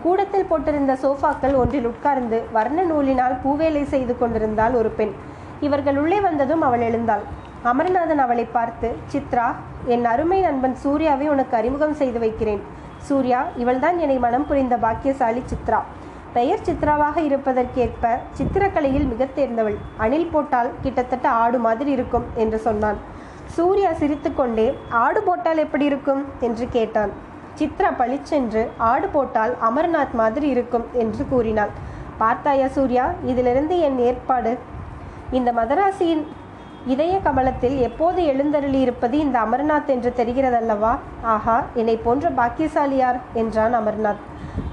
கூடத்தில் 0.03 0.49
போட்டிருந்த 0.49 0.93
சோஃபாக்கள் 1.03 1.55
ஒன்றில் 1.55 1.85
உட்கார்ந்து 1.85 2.37
வர்ண 2.51 2.83
நூலினால் 2.83 3.35
பூவேலை 3.43 3.83
செய்து 3.83 4.17
கொண்டிருந்தாள் 4.17 4.73
ஒரு 4.73 4.89
பெண். 4.89 5.13
இவர்கள் 5.59 5.97
உள்ளே 5.97 6.19
வந்ததும் 6.19 6.61
அவள் 6.61 6.81
எழுந்தாள். 6.81 7.23
அமர்நாதன் 7.63 8.17
அவளை 8.17 8.43
பார்த்து 8.45 8.95
சித்ரா 9.11 9.47
என் 9.85 10.05
அருமை 10.05 10.41
நண்பன் 10.41 10.75
சூர்யாவை 10.75 11.29
உனக்கு 11.29 11.57
அறிமுகம் 11.57 11.93
செய்து 11.93 12.19
வைக்கிறேன். 12.19 12.61
சூர்யா 12.97 13.45
இவள்தான் 13.57 13.97
என்னை 13.97 14.17
மனம் 14.17 14.47
புரிந்த 14.47 14.77
பாக்கியசாலி 14.77 15.43
சித்ரா. 15.51 15.79
பெயர் 16.33 16.65
சித்ராவாக 16.65 17.17
இருப்பதற்கேற்ப 17.17 18.17
சித்திரக்கலையில் 18.37 19.07
மிக 19.07 19.27
தேர்ந்தவள். 19.35 19.77
அணில் 19.97 20.29
போட்டால் 20.31 20.69
கிட்டத்தட்ட 20.81 21.29
ஆடு 21.29 21.59
மாதிரி 21.59 21.91
இருக்கும் 21.91 22.25
என்று 22.35 22.57
சொன்னான். 22.57 22.97
சூர்யா 23.45 23.93
சிரித்துக்கொண்டே 23.93 24.77
ஆடு 24.89 25.21
போட்டால் 25.21 25.57
எப்படி 25.57 25.85
இருக்கும்? 25.85 26.25
என்று 26.39 26.67
கேட்டான். 26.69 27.09
சித்ரா 27.59 27.95
பளிச்சென்று 27.97 28.69
ஆடு 28.77 29.07
போட்டால் 29.07 29.55
அமர்நாத் 29.69 30.13
மாதிரி 30.13 30.47
இருக்கும் 30.47 30.85
என்று 30.93 31.27
கூறினாள். 31.29 31.69
பார்த்தாயா 32.17 32.67
சூர்யா 32.67 33.11
இதிலிருந்து 33.25 33.79
என் 33.79 33.99
ஏற்பாடு? 33.99 34.57
இந்த 35.31 35.51
மதராசியின் 35.51 36.25
இதய 36.87 37.19
கமலத்தில் 37.19 37.77
எப்போது 37.77 38.25
எழுந்தருளி 38.25 38.79
இருப்பது 38.79 39.17
இந்த 39.17 39.39
அமர்நாத் 39.39 39.85
என்று 39.85 40.13
தெரிகிறதல்லவா? 40.17 40.97
ஆஹா 41.21 41.65
என்னை 41.73 41.95
போன்ற 41.95 42.29
பாக்கியசாலியார் 42.29 43.19
என்றான் 43.33 43.73
அமர்நாத். 43.73 44.21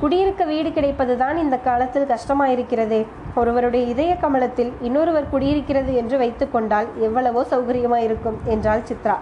குடியிருக்க 0.00 0.44
வீடு 0.44 0.68
கிடைப்பதுதான் 0.68 1.36
இந்த 1.36 1.58
காலத்தில் 1.58 2.06
கஷ்டமாயிருக்கிறதே. 2.06 3.06
ஒருவருடைய 3.34 3.86
இதய 3.86 4.16
கமலத்தில் 4.16 4.72
இன்னொருவர் 4.80 5.30
குடியிருக்கிறது 5.30 5.94
என்று 5.94 6.18
வைத்துக்கொண்டால் 6.18 6.86
எவ்வளவோ 6.98 7.46
சௌகரியமாயிருக்கும் 7.50 8.36
என்றாள் 8.44 8.80
சித்ரா. 8.80 9.14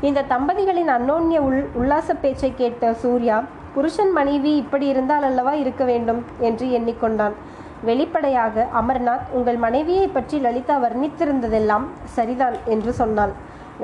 இந்த 0.00 0.24
தம்பதிகளின் 0.28 0.88
அன்னோன்ய 0.88 1.38
உள் 1.38 1.68
உல்லாச 1.74 2.14
பேச்சை 2.14 2.52
கேட்ட 2.56 2.94
சூர்யா 2.94 3.44
புருஷன் 3.74 4.12
மனைவி 4.12 4.56
இப்படி 4.56 4.86
இருந்தால் 4.86 5.22
அல்லவா 5.22 5.52
இருக்க 5.52 5.84
வேண்டும்? 5.84 6.24
என்று 6.38 6.66
எண்ணிக்கொண்டான். 6.66 7.32
வெளிப்படையாக 7.88 8.64
அமர்நாத் 8.80 9.28
உங்கள் 9.36 9.58
மனைவியை 9.64 10.06
பற்றி 10.16 10.36
லலிதா 10.46 10.76
வர்ணித்திருந்ததெல்லாம் 10.84 11.86
சரிதான் 12.16 12.56
என்று 12.74 12.92
சொன்னாள். 13.00 13.32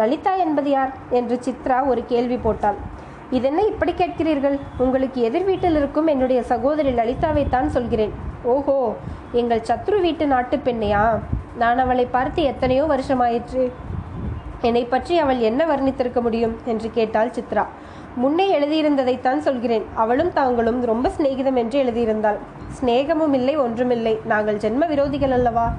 லலிதா 0.01 0.33
என்பது 0.45 0.71
யார்? 0.77 0.93
என்று 1.19 1.37
சித்ரா 1.47 1.79
ஒரு 1.93 2.03
கேள்வி 2.13 2.39
போட்டாள். 2.47 2.79
இதென்ன 3.37 3.61
இப்படி 3.71 3.93
கேட்கிறீர்கள்? 3.93 4.57
உங்களுக்கு 4.85 5.19
எதிர் 5.29 5.47
வீட்டில் 5.51 5.77
இருக்கும் 5.81 6.11
என்னுடைய 6.15 6.41
சகோதரி 6.53 6.93
லலிதாவை 7.01 7.45
தான் 7.55 7.71
சொல்கிறேன். 7.77 8.13
ஓஹோ 8.55 8.77
எங்கள் 9.41 9.67
சத்ரு 9.69 9.99
வீட்டு 10.07 10.27
நாட்டு 10.33 10.57
பெண்ணையா? 10.67 11.05
நான் 11.63 11.81
அவளை 11.85 12.07
பார்த்து 12.17 12.43
எத்தனையோ 12.53 12.85
வருஷமாயிற்று. 12.95 13.65
என்னை 14.69 14.85
பற்றி 14.85 15.15
அவள் 15.19 15.41
என்ன 15.51 15.63
வர்ணித்திருக்க 15.67 16.21
முடியும்? 16.21 16.57
என்று 16.65 16.89
கேட்டாள் 16.99 17.35
சித்ரா. 17.39 17.65
முன்னே 18.17 18.61
எழுதியிருந்ததைத்தான் 18.61 19.39
சொல்கிறேன். 19.39 19.85
அவளும் 19.95 20.33
தாங்களும் 20.33 20.85
ரொம்ப 20.85 21.11
சிநேகிதம் 21.19 21.55
என்று 21.55 21.83
எழுதியிருந்தாள். 21.83 22.37
சிநேகமும் 22.69 23.33
இல்லை 23.33 23.57
ஒன்றுமில்லை. 23.57 24.21
நாங்கள் 24.25 24.57
ஜென்ம 24.57 24.87
விரோதிகள் 24.89 25.31
அல்லவா? 25.31 25.73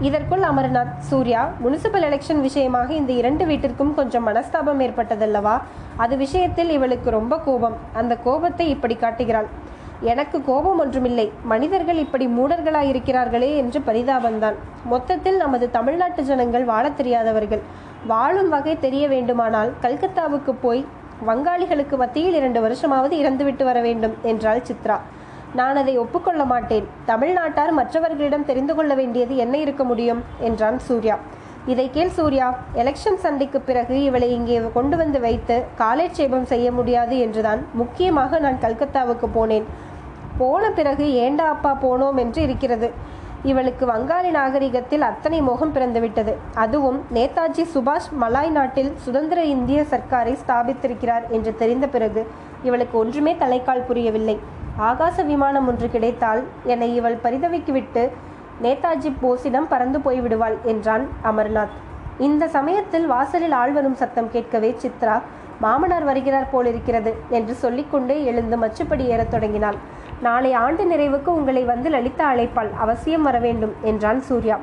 இதற்குள் 0.00 0.40
அமர்நாத் 0.40 0.98
சூர்யா 0.98 1.50
முனிசிபல் 1.64 2.02
எலெக்ஷன் 2.02 2.40
விஷயமாக 2.40 2.94
இந்த 2.94 3.12
இரண்டு 3.12 3.44
வீட்டிற்கும் 3.44 3.94
கொஞ்சம் 3.94 4.28
மனஸ்தாபம் 4.28 4.80
ஏற்பட்டதல்லவா? 4.80 5.60
அது 5.96 6.16
விஷயத்தில் 6.16 6.70
இவளுக்கு 6.70 7.10
ரொம்ப 7.10 7.38
கோபம். 7.38 7.76
அந்த 7.92 8.16
கோபத்தை 8.16 8.68
இப்படி 8.68 8.94
காட்டுகிறாள். 8.94 9.46
எனக்கு 10.00 10.44
கோபம் 10.44 10.78
ஒன்றுமில்லை. 10.78 11.32
மனிதர்கள் 11.44 11.96
இப்படி 11.96 12.26
மூடர்களாயிருக்கிறார்களே 12.26 13.56
என்று 13.56 13.80
பரிதாபம்தான் 13.86 14.54
மொத்தத்தில் 14.84 15.36
நமது 15.36 15.70
தமிழ்நாட்டு 15.70 16.22
ஜனங்கள் 16.22 16.64
வாழத் 16.64 16.96
தெரியாதவர்கள். 16.96 17.60
வாழும் 18.06 18.48
வகை 18.48 18.78
தெரிய 18.78 19.08
வேண்டுமானால் 19.08 19.72
கல்கத்தாவுக்கு 19.82 20.54
போய் 20.62 20.86
வங்காளிகளுக்கு 21.26 21.96
மத்தியில் 21.96 22.34
இரண்டு 22.34 22.60
வருஷமாவது 22.66 23.14
இறந்துவிட்டு 23.22 23.64
வர 23.64 23.80
வேண்டும் 23.80 24.14
என்றாள் 24.22 24.62
சித்ரா. 24.68 24.96
நான் 25.54 25.76
அதை 25.76 25.98
ஒப்புக்கொள்ள 25.98 26.44
மாட்டேன். 26.44 26.86
தமிழ்நாட்டார் 27.06 27.70
மற்றவர்களிடம் 27.70 28.44
தெரிந்து 28.44 28.74
கொள்ள 28.74 28.94
வேண்டியது 28.94 29.36
என்ன 29.36 29.56
இருக்க 29.56 29.84
முடியும்? 29.84 30.22
என்றான் 30.38 30.78
சூர்யா. 30.78 31.16
இதை 31.66 31.90
கேள் 31.90 32.10
சூர்யா 32.10 32.46
எலெக்ஷன் 32.74 33.18
சண்டைக்கு 33.18 33.60
பிறகு 33.60 34.02
இவளை 34.02 34.28
இங்கே 34.32 34.60
கொண்டு 34.74 34.96
வந்து 34.96 35.20
வைத்து 35.20 35.64
காலேட்சேபம் 35.78 36.50
செய்ய 36.52 36.72
முடியாது 36.72 37.18
என்றுதான் 37.18 37.62
முக்கியமாக 37.72 38.38
நான் 38.38 38.62
கல்கத்தாவுக்கு 38.62 39.28
போனேன். 39.34 39.66
போன 40.38 40.70
பிறகு 40.70 41.06
ஏண்டா 41.14 41.48
அப்பா 41.48 41.78
போனோம் 41.82 42.16
என்று 42.16 42.42
இருக்கிறது. 42.42 42.90
இவளுக்கு 43.42 43.86
வங்காளி 43.86 44.30
நாகரிகத்தில் 44.30 45.02
அத்தனை 45.02 45.40
மோகம் 45.40 45.74
பிறந்துவிட்டது. 45.74 46.32
அதுவும் 46.54 47.02
நேதாஜி 47.14 47.64
சுபாஷ் 47.74 48.10
மலாய் 48.20 48.50
நாட்டில் 48.50 48.92
சுதந்திர 48.96 49.44
இந்திய 49.44 49.84
சர்க்காரை 49.90 50.36
ஸ்தாபித்திருக்கிறார் 50.46 51.28
என்று 51.28 51.56
தெரிந்த 51.56 51.86
பிறகு 51.86 52.26
இவளுக்கு 52.62 52.98
ஒன்றுமே 52.98 53.36
தலைக்கால் 53.40 53.86
புரியவில்லை. 53.86 54.38
ஆகாச 54.78 55.24
விமானம் 55.24 55.68
ஒன்று 55.68 55.90
கிடைத்தால் 55.90 56.42
என்னை 56.64 56.94
இவள் 56.94 57.18
பரிதவிக்குவிட்டு 57.22 58.10
நேதாஜி 58.62 59.12
போஸிடம் 59.22 59.68
பறந்து 59.68 59.98
போய்விடுவாள் 59.98 60.56
என்றான் 60.62 61.08
அமர்நாத். 61.24 61.74
இந்த 62.18 62.48
சமயத்தில் 62.48 63.06
வாசலில் 63.06 63.52
ஆள் 63.52 63.72
வரும் 63.72 63.94
சத்தம் 63.94 64.30
கேட்கவே 64.30 64.76
சித்ரா 64.82 65.20
மாமனார் 65.60 66.04
வருகிறார் 66.04 66.50
போலிருக்கிறது 66.50 67.14
என்று 67.28 67.54
சொல்லிக்கொண்டே 67.54 68.24
எழுந்து 68.24 68.56
மச்சுப்படி 68.56 69.04
ஏறத் 69.06 69.30
தொடங்கினாள். 69.30 69.76
நாளை 70.22 70.52
ஆண்டு 70.52 70.84
நிறைவுக்கு 70.84 71.26
உங்களை 71.26 71.64
வந்து 71.64 71.90
லலிதா 71.90 72.32
அழைப்பாள் 72.32 72.76
அவசியம் 72.78 73.22
வர 73.22 73.38
வேண்டும் 73.38 73.72
என்றான் 73.82 74.20
சூர்யா. 74.20 74.58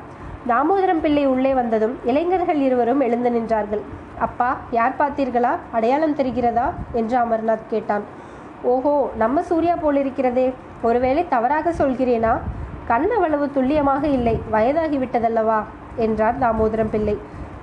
தாமோதரம் 0.48 1.00
பிள்ளை 1.02 1.26
உள்ளே 1.26 1.54
வந்ததும் 1.54 1.98
இளைஞர்கள் 2.06 2.60
இருவரும் 2.60 3.00
எழுந்து 3.00 3.30
நின்றார்கள். 3.30 3.82
அப்பா 4.20 4.58
யார் 4.72 4.94
பார்த்தீர்களா? 5.00 5.56
அடையாளம் 5.72 6.16
தெரிகிறதா? 6.16 6.72
என்று 6.94 7.18
அமர்நாத் 7.18 7.68
கேட்டான். 7.70 8.02
ஓஹோ 8.62 9.10
நம்ம 9.16 9.42
சூர்யா 9.42 9.76
போலிருக்கிறதே. 9.76 10.54
ஒருவேளை 10.82 11.28
தவறாக 11.28 11.70
சொல்கிறேனா? 11.70 12.38
கண் 12.88 13.10
அவ்வளவு 13.12 13.52
துல்லியமாக 13.52 14.08
இல்லை 14.08 14.42
வயதாகிவிட்டதல்லவா? 14.52 15.64
என்றார் 15.96 16.40
தாமோதரம் 16.40 16.90
பிள்ளை. 16.92 17.18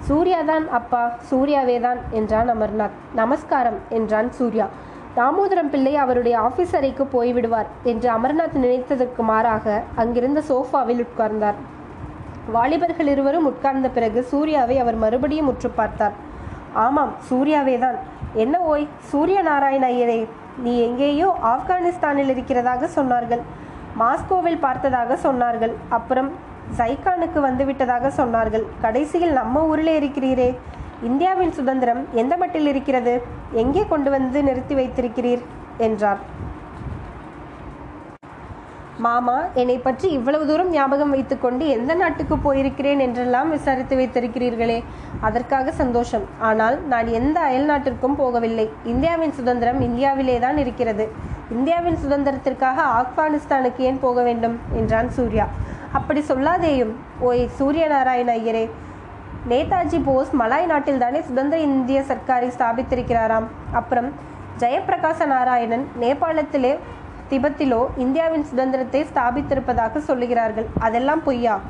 சூர்யாதான் 0.08 0.68
அப்பா 0.68 1.14
சூர்யாவேதான் 1.30 1.96
என்றான் 2.10 2.50
அமர்நாத். 2.50 2.96
நமஸ்காரம் 3.14 3.78
என்றான் 3.88 4.32
சூர்யா. 4.32 4.66
தாமோதரம் 5.16 5.68
பிள்ளை 5.72 5.96
அவருடைய 6.02 6.36
ஆபீஸ் 6.46 6.72
அறைக்கு 6.76 7.04
போய்விடுவார் 7.12 7.68
என்று 7.90 8.08
அமர்நாத் 8.14 8.56
நினைத்ததற்கு 8.62 9.22
மாறாக 9.28 9.74
அங்கிருந்த 10.02 10.40
சோஃபாவில் 10.48 11.02
உட்கார்ந்தார். 11.04 11.58
வாலிபர்கள் 12.54 13.10
இருவரும் 13.12 13.46
உட்கார்ந்த 13.50 13.88
பிறகு 13.96 14.22
சூர்யாவை 14.30 14.76
அவர் 14.84 14.98
மறுபடியும் 15.04 15.50
உற்று 15.52 15.70
பார்த்தார். 15.80 16.16
ஆமாம் 16.86 17.12
சூர்யாவே 17.28 17.76
தான். 17.84 17.98
என்ன 18.44 18.56
ஓய் 18.70 18.88
சூரிய 19.10 19.38
நாராயண 19.50 19.86
ஐயரே 19.94 20.20
நீ 20.64 20.72
எங்கேயோ 20.86 21.28
ஆப்கானிஸ்தானில் 21.52 22.32
இருக்கிறதாக 22.34 22.88
சொன்னார்கள். 22.98 23.42
மாஸ்கோவில் 24.02 24.62
பார்த்ததாக 24.66 25.18
சொன்னார்கள். 25.26 25.74
அப்புறம் 25.88 26.30
ஜைகானுக்கு 26.78 27.40
வந்துவிட்டதாக 27.48 28.10
சொன்னார்கள். 28.20 28.64
கடைசியில் 28.84 29.38
நம்ம 29.40 29.62
ஊரில் 29.72 29.96
இருக்கிறீரே. 30.00 30.50
இந்தியாவின் 31.02 31.52
சுதந்திரம் 31.52 32.06
எந்த 32.12 32.36
மட்டில் 32.36 32.66
இருக்கிறது? 32.66 33.22
எங்கே 33.52 33.86
கொண்டு 33.88 34.10
வந்து 34.10 34.42
நிறுத்தி 34.42 34.74
வைத்திருக்கிறீர்? 34.74 35.42
என்றார். 35.78 36.18
மாமா 38.98 39.42
என்னை 39.54 39.78
பற்றி 39.78 40.08
இவ்வளவு 40.10 40.46
தூரம் 40.46 40.70
ஞாபகம் 40.70 41.10
வைத்துக்கொண்டு 41.10 41.68
எந்த 41.68 41.94
நாட்டுக்கு 41.94 42.36
போயிருக்கிறேன் 42.36 42.98
என்றெல்லாம் 42.98 43.50
விசாரித்து 43.50 43.96
வைத்திருக்கிறீர்களே? 43.96 44.84
அதற்காக 45.20 45.70
சந்தோஷம். 45.70 46.22
ஆனால் 46.38 46.86
நான் 46.86 47.06
எந்த 47.06 47.40
அயல் 47.40 47.64
நாட்டிற்கும் 47.64 48.18
போகவில்லை. 48.18 48.68
இந்தியாவின் 48.84 49.32
சுதந்திரம் 49.32 49.80
இந்தியாவிலே 49.80 50.38
தான் 50.38 50.56
இருக்கிறது. 50.56 51.08
இந்தியாவின் 51.50 51.98
சுதந்திரத்திற்காக 52.06 52.82
ஆப்கானிஸ்தானுக்கு 53.00 53.78
ஏன் 53.78 54.00
போக 54.00 54.22
வேண்டும்? 54.22 54.58
என்றான் 54.74 55.10
சூர்யா. 55.10 55.48
அப்படி 55.92 56.20
சொல்லாதேயும். 56.20 56.92
ஓய் 57.20 57.48
சூரிய 57.48 57.88
நாராயண 57.88 58.32
ஐயரே 58.32 58.70
நேதாஜி 59.48 59.98
போஸ் 60.04 60.30
மலாய் 60.40 60.66
நாட்டில் 60.66 60.98
தானே 60.98 61.20
சுதந்திர 61.20 61.62
இந்திய 61.62 62.00
சர்க்காரை 62.00 62.46
ஸ்தாபித்திருக்கிறாராம். 62.58 63.46
அப்புறம் 63.72 64.08
ஜெயப்பிரகாச 64.58 65.26
நாராயணன் 65.26 65.88
நேபாளத்திலே 66.00 66.78
திபெத்திலோ 67.30 67.86
இந்தியாவின் 67.96 68.44
சுதந்திரத்தை 68.44 69.06
ஸ்தாபித்திருப்பதாக 69.14 70.02
சொல்லுகிறார்கள். 70.08 70.66
அதெல்லாம் 70.78 71.22
பொய்யா? 71.22 71.60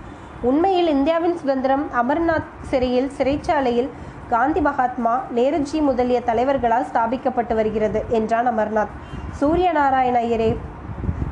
உண்மையில் 0.43 0.88
இந்தியாவின் 0.88 1.37
சுதந்திரம் 1.37 1.85
அமர்நாத் 2.02 2.49
சிறையில் 2.61 3.11
சிறைச்சாலையில் 3.19 3.90
காந்தி 4.28 4.61
மகாத்மா 4.61 5.23
நேருஜி 5.35 5.81
முதலிய 5.81 6.21
தலைவர்களால் 6.21 6.88
ஸ்தாபிக்கப்பட்டு 6.93 7.54
வருகிறது 7.54 8.04
என்றான் 8.09 8.49
அமர்நாத். 8.49 8.95
சூரிய 9.31 9.73
நாராயண 9.73 10.19
ஐயரே 10.21 10.57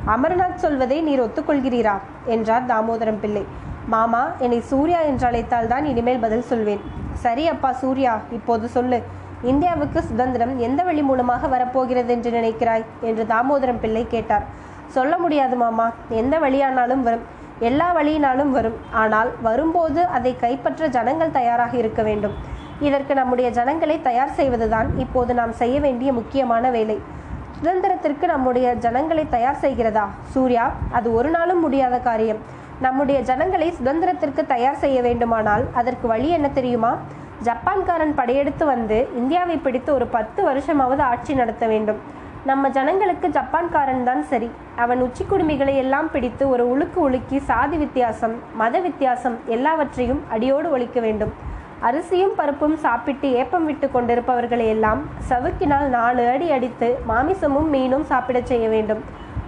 அமர்நாத் 0.07 0.63
சொல்வதை 0.63 1.01
நீர் 1.01 1.21
ஒத்துக்கொள்கிறீரா? 1.21 1.97
என்றார் 2.25 2.65
தாமோதரம் 2.65 3.19
பிள்ளை 3.19 3.43
மாமா 3.87 4.31
என்னை 4.39 4.59
சூர்யா 4.59 4.99
என்று 4.99 5.27
அழைத்தால் 5.27 5.67
தான் 5.67 5.85
இனிமேல் 5.85 6.19
பதில் 6.19 6.41
சொல்வேன். 6.41 6.81
சரி 7.13 7.47
அப்பா 7.47 7.71
சூர்யா 7.71 8.21
இப்போது 8.31 8.67
சொல்லு. 8.67 9.01
இந்தியாவுக்கு 9.41 10.01
சுதந்திரம் 10.03 10.59
எந்த 10.59 10.83
வழி 10.83 11.01
மூலமாக 11.01 11.47
வரப்போகிறது 11.47 12.13
என்று 12.13 12.31
நினைக்கிறாய்? 12.31 12.83
என்று 13.01 13.23
தாமோதரம் 13.23 13.79
பிள்ளை 13.79 14.07
கேட்டார். 14.07 14.45
சொல்ல 14.87 15.17
முடியாது 15.17 15.55
மாமா 15.55 15.91
எந்த 16.09 16.39
வழியானாலும் 16.39 17.01
வரும். 17.01 17.21
எல்லா 17.59 17.91
வழியினாலும் 17.93 18.51
வரும். 18.51 18.77
ஆனால் 18.91 19.29
வரும்போது 19.41 20.05
அதை 20.05 20.35
கைப்பற்ற 20.39 20.87
ஜனங்கள் 20.87 21.31
தயாராக 21.31 21.77
இருக்க 21.77 22.01
வேண்டும். 22.03 22.33
இதற்கு 22.79 23.13
நம்முடைய 23.13 23.49
ஜனங்களை 23.49 24.01
தயார் 24.01 24.31
செய்வதுதான் 24.31 24.97
இப்போது 24.97 25.33
நாம் 25.33 25.51
செய்ய 25.51 25.79
வேண்டிய 25.79 26.13
முக்கியமான 26.13 26.69
வேலை. 26.69 27.01
சுதந்திரத்திற்கு 27.59 28.25
நம்முடைய 28.25 28.73
ஜனங்களை 28.73 29.29
தயார் 29.29 29.61
செய்கிறதா? 29.61 30.05
சூர்யா 30.29 30.71
அது 30.91 31.13
ஒரு 31.13 31.29
நாளும் 31.29 31.59
முடியாத 31.59 31.99
காரியம். 31.99 32.61
நம்முடைய 32.79 33.21
ஜனங்களை 33.21 33.73
சுதந்திரத்திற்கு 33.77 34.45
தயார் 34.45 34.75
செய்ய 34.75 35.01
வேண்டுமானால் 35.01 35.63
அதற்கு 35.73 36.07
வழி 36.07 36.29
என்ன 36.29 36.49
தெரியுமா? 36.49 36.97
ஜப்பான்காரன் 37.43 38.13
படையெடுத்து 38.15 38.65
வந்து 38.65 39.07
இந்தியாவை 39.15 39.57
பிடித்து 39.57 39.93
ஒரு 39.93 40.05
பத்து 40.07 40.41
வருஷமாவது 40.49 40.99
ஆட்சி 40.99 41.33
நடத்த 41.33 41.67
வேண்டும். 41.67 41.99
நம்ம 42.45 42.69
ஜனங்களுக்கு 42.69 43.27
ஜப்பான்காரன் 43.27 44.03
தான் 44.03 44.23
சரி. 44.23 44.51
அவன் 44.75 45.01
உச்சி 45.01 45.25
குடுமிகளை 45.29 45.75
எல்லாம் 45.75 46.11
பிடித்து 46.11 46.49
ஒரு 46.49 46.63
உழுக்கு 46.73 46.95
உலுக்கி 46.95 47.39
சாதி 47.39 47.77
வித்தியாசம் 47.77 48.35
மத 48.55 48.79
வித்தியாசம் 48.79 49.37
எல்லாவற்றையும் 49.45 50.21
அடியோடு 50.29 50.71
ஒழிக்க 50.71 50.99
வேண்டும். 50.99 51.33
அரிசியும் 51.79 52.35
பருப்பும் 52.35 52.75
சாப்பிட்டு 52.75 53.31
ஏப்பம் 53.31 53.65
விட்டு 53.65 53.91
கொண்டிருப்பவர்களை 53.91 54.67
எல்லாம் 54.67 55.09
சவுக்கினால் 55.29 55.87
நாலு 55.87 56.29
அடி 56.29 56.51
அடித்து 56.51 56.97
மாமிசமும் 57.07 57.73
மீனும் 57.73 58.03
சாப்பிடச் 58.03 58.45
செய்ய 58.45 58.69
வேண்டும். 58.69 59.03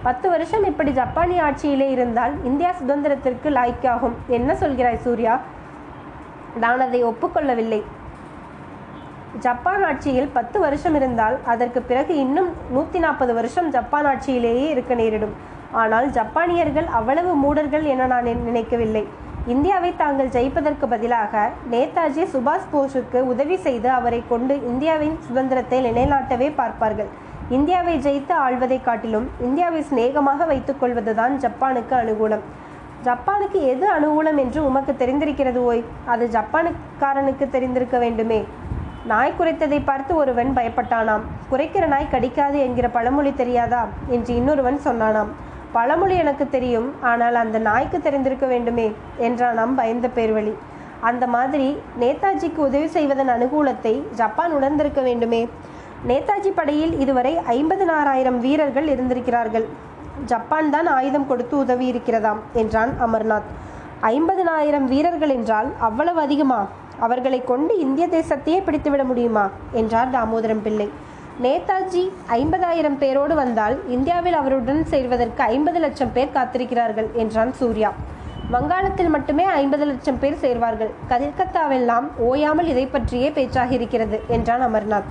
பத்து 0.06 0.28
வருஷம் 0.34 0.66
இப்படி 0.70 0.92
ஜப்பானிய 1.02 1.44
ஆட்சியிலே 1.48 1.88
இருந்தால் 1.96 2.34
இந்தியா 2.50 2.72
சுதந்திரத்திற்கு 2.80 3.50
லாய்க்காகும். 3.58 4.16
என்ன 4.38 4.54
சொல்கிறாய் 4.62 5.04
சூர்யா? 5.06 5.36
நான் 6.64 6.84
அதை 6.86 7.00
ஒப்புக்கொள்ளவில்லை. 7.12 7.80
ஜப்பான் 9.46 9.84
ஆட்சியில் 9.90 10.30
பத்து 10.38 10.58
வருஷம் 10.66 10.96
இருந்தால் 11.00 11.36
அதற்கு 11.54 11.80
பிறகு 11.90 12.14
இன்னும் 12.26 12.50
நூற்றி 12.76 13.00
நாற்பது 13.06 13.34
வருஷம் 13.40 13.68
ஜப்பான் 13.76 14.08
ஆட்சியிலேயே 14.12 14.68
இருக்க 14.76 14.94
நேரிடும். 15.02 15.36
ஆனால் 15.82 16.08
ஜப்பானியர்கள் 16.18 16.88
அவ்வளவு 17.00 17.32
மூடர்கள் 17.44 17.86
என 17.94 18.08
நான் 18.14 18.30
நினைக்கவில்லை. 18.50 19.04
இந்தியாவை 19.54 19.92
தாங்கள் 20.04 20.34
ஜெயிப்பதற்கு 20.36 20.86
பதிலாக 20.94 21.50
நேதாஜி 21.74 22.24
சுபாஷ் 22.34 22.72
போஸுக்கு 22.72 23.20
உதவி 23.34 23.58
செய்து 23.66 23.90
அவரை 24.00 24.24
கொண்டு 24.34 24.56
இந்தியாவின் 24.72 25.18
சுதந்திரத்தை 25.28 25.80
நிலைநாட்டவே 25.88 26.50
பார்ப்பார்கள். 26.62 27.12
இந்தியாவை 27.50 28.00
ஜெயித்து 28.00 28.32
ஆள்வதை 28.32 28.84
காட்டிலும் 28.84 29.30
இந்தியாவை 29.42 29.82
சிநேகமாக 29.82 30.46
வைத்துக் 30.46 30.80
கொள்வதுதான் 30.80 31.40
ஜப்பானுக்கு 31.40 31.94
அனுகூலம். 31.96 32.42
ஜப்பானுக்கு 33.04 33.60
எது 33.68 33.88
அனுகூலம் 33.92 34.38
என்று 34.38 34.66
உமக்கு 34.66 34.96
தெரிந்திருக்கிறது 34.98 35.56
ஓய்? 35.56 35.84
அது 36.06 36.30
ஜப்பானுக்காரனுக்கு 36.32 37.50
தெரிந்திருக்க 37.50 37.98
வேண்டுமே. 37.98 38.46
நாய் 39.06 39.34
குறைத்ததை 39.40 39.82
பார்த்து 39.86 40.16
ஒருவன் 40.16 40.54
பயப்பட்டானாம். 40.56 41.22
குறைக்கிற 41.52 41.88
நாய் 41.88 42.08
கடிக்காது 42.12 42.60
என்கிற 42.60 42.90
பழமொழி 42.90 43.34
தெரியாதா? 43.34 43.88
என்று 44.08 44.36
இன்னொருவன் 44.36 44.80
சொன்னானாம். 44.84 45.28
பழமொழி 45.72 46.16
எனக்கு 46.16 46.50
தெரியும் 46.50 46.94
ஆனால் 47.02 47.36
அந்த 47.36 47.60
நாய்க்கு 47.60 48.02
தெரிந்திருக்க 48.02 48.46
வேண்டுமே 48.46 48.96
என்றானாம் 49.20 49.76
பயந்த 49.76 50.08
பேர்வழி. 50.16 50.54
அந்த 51.02 51.28
மாதிரி 51.28 51.78
நேதாஜிக்கு 52.00 52.56
உதவி 52.56 52.88
செய்வதன் 52.88 53.30
அனுகூலத்தை 53.30 54.08
ஜப்பான் 54.12 54.52
உணர்ந்திருக்க 54.52 55.02
வேண்டுமே. 55.02 55.50
நேதாஜி 56.10 56.52
படையில் 56.56 57.00
இதுவரை 57.00 57.38
ஐம்பதினாயிரம் 57.48 58.38
வீரர்கள் 58.38 58.88
இருந்திருக்கிறார்கள். 58.88 59.66
ஜப்பான் 60.26 60.70
தான் 60.70 60.88
ஆயுதம் 60.88 61.28
கொடுத்து 61.28 61.58
உதவி 61.58 61.92
இருக்கிறதாம் 61.92 62.42
என்றான் 62.54 62.92
அமர்நாத். 63.06 63.48
ஐம்பதினாயிரம் 64.02 64.84
வீரர்கள் 64.84 65.30
என்றால் 65.30 65.70
அவ்வளவு 65.80 66.20
அதிகமா? 66.22 66.68
அவர்களை 67.00 67.44
கொண்டு 67.44 67.80
இந்திய 67.80 68.08
தேசத்தையே 68.08 68.60
பிடித்துவிட 68.64 69.04
முடியுமா? 69.04 69.50
என்றார் 69.72 70.12
தாமோதரம் 70.12 70.62
பிள்ளை. 70.62 70.90
நேதாஜி 71.44 72.12
ஐம்பதாயிரம் 72.32 72.98
பேரோடு 72.98 73.36
வந்தால் 73.36 73.78
இந்தியாவில் 73.90 74.34
அவருடன் 74.34 74.86
சேர்வதற்கு 74.86 75.44
ஐம்பது 75.44 75.80
லட்சம் 75.80 76.14
பேர் 76.14 76.36
காத்திருக்கிறார்கள் 76.36 77.12
என்றான் 77.14 77.54
சூர்யா. 77.54 77.94
வங்காளத்தில் 78.52 79.10
மட்டுமே 79.10 79.44
ஐம்பது 79.44 79.86
லட்சம் 79.86 80.20
பேர் 80.20 80.42
சேர்வார்கள். 80.42 80.92
கல்கத்தாவெல்லாம் 81.10 82.08
ஓயாமல் 82.18 82.68
இதை 82.68 82.86
பற்றியே 82.86 83.30
பேச்சாக 83.30 83.74
இருக்கிறது 83.74 84.20
என்றான் 84.28 84.66
அமர்நாத். 84.68 85.10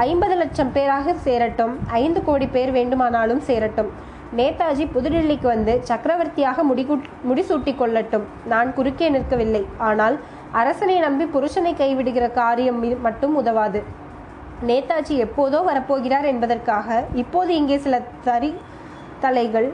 ஐம்பது 0.00 0.34
லட்சம் 0.34 0.72
பேராக 0.72 1.14
சேரட்டும் 1.14 1.78
ஐந்து 1.86 2.24
கோடி 2.24 2.46
பேர் 2.46 2.70
வேண்டுமானாலும் 2.70 3.40
சேரட்டும். 3.40 3.90
நேதாஜி 4.36 4.88
புதுடில்லிக்கு 4.94 5.42
வந்து 5.42 5.80
சக்கரவர்த்தியாக 5.82 6.62
முடிகு 6.62 7.00
முடிசூட்டி 7.28 7.74
கொள்ளட்டும். 7.74 8.22
நான் 8.46 8.74
குறுக்கே 8.74 9.10
நிற்கவில்லை. 9.10 9.64
ஆனால் 9.78 10.20
அரசனை 10.52 10.98
நம்பி 10.98 11.24
புருஷனை 11.24 11.74
கைவிடுகிற 11.74 12.32
காரியம் 12.32 13.00
மட்டும் 13.00 13.34
உதவாது. 13.34 13.82
நேதாஜி 14.66 15.26
எப்போதோ 15.26 15.62
வரப்போகிறார் 15.66 16.24
என்பதற்காக 16.24 17.04
இப்போது 17.14 17.54
இங்கே 17.54 17.78
சில 17.78 18.02
தறி 18.24 18.54
தலைகள் 19.20 19.72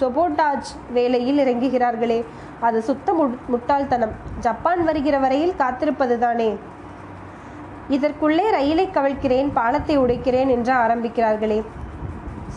சொபோட்டாஜ் 0.00 0.92
வேலையில் 0.92 1.38
இறங்குகிறார்களே. 1.38 2.24
அது 2.60 2.82
சுத்த 2.82 3.12
முட்- 3.12 3.48
முட்டாள்தனம். 3.48 4.12
ஜப்பான் 4.38 4.84
வருகிற 4.84 5.18
வரையில் 5.18 5.54
காத்திருப்பதுதானே? 5.58 6.56
இதற்குள்ளே 7.90 8.50
ரயிலை 8.50 8.88
கவிழ்க்கிறேன் 8.94 9.50
பாலத்தை 9.54 9.98
உடைக்கிறேன் 9.98 10.48
என்று 10.48 10.72
ஆரம்பிக்கிறார்களே. 10.72 11.62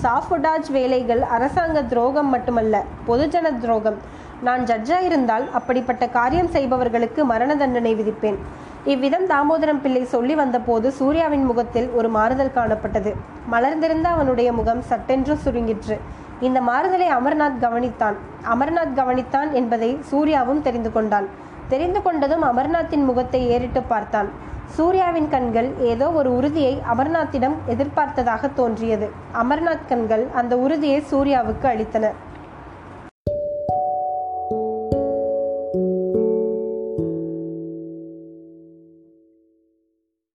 சாஃபுடாஜ் 0.03 0.71
வேலைகள் 0.71 1.21
அரசாங்க 1.21 1.83
துரோகம் 1.83 2.29
மட்டுமல்ல 2.29 2.83
பொதுஜன 3.07 3.59
துரோகம். 3.59 3.97
நான் 4.43 4.63
ஜட்ஜா 4.63 5.01
இருந்தால் 5.01 5.51
அப்படிப்பட்ட 5.53 6.07
காரியம் 6.07 6.47
செய்பவர்களுக்கு 6.47 7.25
மரண 7.25 7.55
தண்டனை 7.55 7.95
விதிப்பேன். 7.95 8.37
இவ்விதம் 8.85 9.25
தாமோதரம் 9.25 9.81
பிள்ளை 9.81 10.05
சொல்லி 10.05 10.35
வந்தபோது 10.35 10.91
சூர்யாவின் 10.91 11.45
முகத்தில் 11.45 11.89
ஒரு 11.89 12.09
மாறுதல் 12.09 12.51
காணப்பட்டது. 12.55 13.13
மலர்ந்திருந்த 13.49 14.09
அவனுடைய 14.09 14.51
முகம் 14.51 14.81
சட்டென்று 14.81 15.37
சுருங்கிற்று. 15.45 15.99
இந்த 16.39 16.61
மாறுதலை 16.61 17.07
அமர்நாத் 17.07 17.61
கவனித்தான். 17.61 18.13
அமர்நாத் 18.53 18.95
கவனித்தான் 18.95 19.51
என்பதை 19.51 19.99
சூர்யாவும் 20.01 20.61
தெரிந்து 20.61 20.91
கொண்டான். 20.91 21.27
தெரிந்து 21.67 21.99
கொண்டதும் 21.99 22.43
அமர்நாத்தின் 22.51 23.03
முகத்தை 23.03 23.49
ஏறிட்டு 23.49 23.81
பார்த்தான். 23.81 24.29
சூர்யாவின் 24.65 25.29
கண்கள் 25.29 25.73
ஏதோ 25.79 26.11
ஒரு 26.11 26.35
உறுதியை 26.35 26.81
அமர்நாத்திடம் 26.93 27.53
எதிர்பார்த்ததாக 27.69 28.53
தோன்றியது. 28.53 29.09
அமர்நாத் 29.43 29.87
கண்கள் 29.87 30.27
அந்த 30.35 30.57
உறுதியை 30.57 31.03
சூர்யாவுக்கு 31.11 31.63
அளித்தன. 31.63 32.11